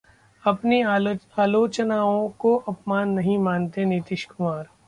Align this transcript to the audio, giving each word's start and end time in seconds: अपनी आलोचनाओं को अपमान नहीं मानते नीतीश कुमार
अपनी 0.43 0.81
आलोचनाओं 1.37 2.27
को 2.39 2.55
अपमान 2.67 3.09
नहीं 3.09 3.37
मानते 3.37 3.85
नीतीश 3.85 4.25
कुमार 4.25 4.67